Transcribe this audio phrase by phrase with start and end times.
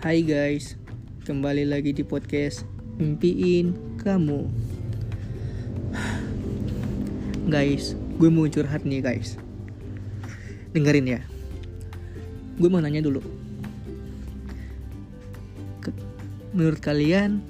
[0.00, 0.80] Hai guys,
[1.28, 2.64] kembali lagi di podcast
[2.96, 4.48] Mimpiin Kamu
[7.52, 9.36] Guys, gue mau curhat nih guys
[10.72, 11.20] Dengerin ya
[12.56, 13.20] Gue mau nanya dulu
[16.56, 17.44] Menurut kalian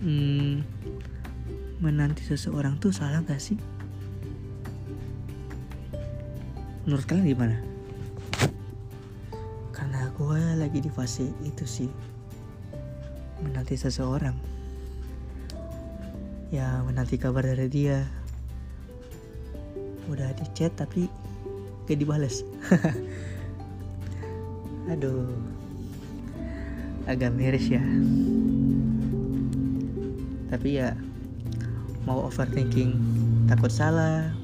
[0.00, 0.64] hmm,
[1.84, 3.60] Menanti seseorang tuh salah gak sih?
[6.88, 7.69] Menurut kalian gimana?
[10.20, 11.88] Gue lagi di fase itu sih.
[13.40, 14.36] Menanti seseorang.
[16.52, 18.04] Ya menanti kabar dari dia.
[20.12, 21.08] Udah di chat tapi
[21.88, 22.44] gak dibales.
[24.92, 25.32] Aduh.
[27.08, 27.80] Agak miris ya.
[30.52, 30.92] Tapi ya
[32.04, 32.92] Mau overthinking
[33.48, 34.36] Takut salah.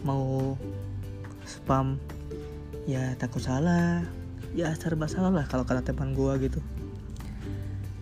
[0.00, 0.56] Mau
[1.44, 2.00] spam
[2.90, 4.02] ya takut salah.
[4.50, 6.58] Ya serba salah lah kalau kata teman gua gitu.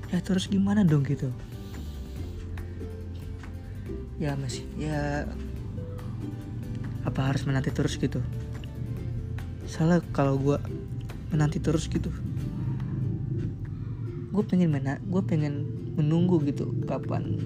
[0.09, 1.29] Ya terus gimana dong gitu?
[4.17, 5.29] Ya masih ya
[7.05, 8.25] apa harus menanti terus gitu?
[9.69, 10.57] Salah kalau gua
[11.29, 12.09] menanti terus gitu.
[14.33, 17.37] Gue pengen mena gue pengen menunggu gitu kapan.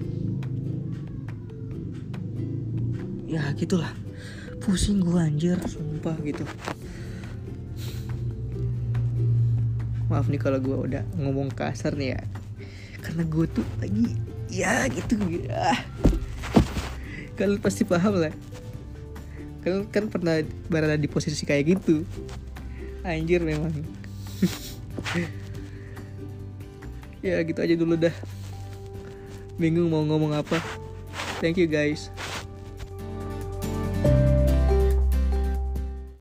[3.27, 3.91] Ya gitulah.
[4.63, 6.47] Pusing gua anjir sumpah gitu
[10.13, 12.21] maaf nih kalau gue udah ngomong kasar nih ya.
[13.01, 14.13] Karena gue tuh lagi
[14.53, 15.17] ya gitu.
[15.41, 15.81] Ya
[17.33, 18.33] kalian pasti paham lah.
[19.65, 20.37] Kalian kan pernah
[20.69, 22.05] berada di posisi kayak gitu.
[23.01, 23.73] Anjir memang.
[27.23, 28.11] Ya gitu aja dulu dah.
[29.55, 30.59] Bingung mau ngomong apa.
[31.39, 32.11] Thank you guys